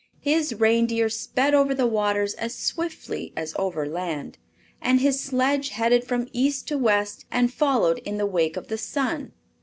[0.21, 4.39] His reindeer sped over the waters as swiftly as over land,
[4.81, 8.79] and his sledge headed from east to west and followed in the wake of the
[8.79, 9.31] sun.